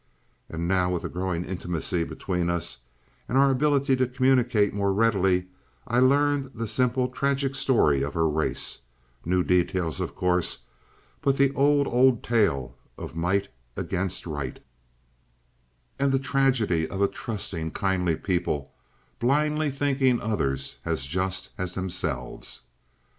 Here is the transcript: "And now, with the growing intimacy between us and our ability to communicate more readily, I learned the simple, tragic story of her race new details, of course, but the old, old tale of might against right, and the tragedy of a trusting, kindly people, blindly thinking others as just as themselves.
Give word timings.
"And 0.49 0.67
now, 0.67 0.89
with 0.89 1.03
the 1.03 1.09
growing 1.09 1.45
intimacy 1.45 2.03
between 2.05 2.49
us 2.49 2.79
and 3.29 3.37
our 3.37 3.51
ability 3.51 3.95
to 3.97 4.07
communicate 4.07 4.73
more 4.73 4.91
readily, 4.91 5.45
I 5.87 5.99
learned 5.99 6.53
the 6.55 6.67
simple, 6.67 7.07
tragic 7.07 7.53
story 7.53 8.01
of 8.01 8.15
her 8.15 8.27
race 8.27 8.79
new 9.25 9.43
details, 9.43 9.99
of 9.99 10.15
course, 10.15 10.63
but 11.21 11.37
the 11.37 11.53
old, 11.53 11.85
old 11.85 12.23
tale 12.23 12.75
of 12.97 13.15
might 13.15 13.49
against 13.77 14.25
right, 14.25 14.59
and 15.99 16.11
the 16.11 16.17
tragedy 16.17 16.87
of 16.87 16.99
a 16.99 17.07
trusting, 17.07 17.69
kindly 17.69 18.15
people, 18.15 18.73
blindly 19.19 19.69
thinking 19.69 20.19
others 20.19 20.79
as 20.83 21.05
just 21.05 21.51
as 21.59 21.73
themselves. 21.75 22.61